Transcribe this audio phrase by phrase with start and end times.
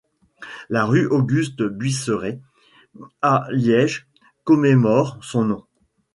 [0.71, 2.39] La rue Auguste Buisseret
[3.21, 4.07] à Liège
[4.43, 5.63] commémore son nom.